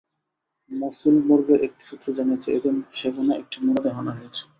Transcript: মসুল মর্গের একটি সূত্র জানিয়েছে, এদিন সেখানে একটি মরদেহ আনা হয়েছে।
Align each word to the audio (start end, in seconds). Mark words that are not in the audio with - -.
মসুল 0.71 1.15
মর্গের 1.27 1.59
একটি 1.63 1.83
সূত্র 1.89 2.07
জানিয়েছে, 2.17 2.49
এদিন 2.57 2.75
সেখানে 2.93 3.31
একটি 3.35 3.57
মরদেহ 3.65 3.95
আনা 3.99 4.11
হয়েছে। 4.11 4.41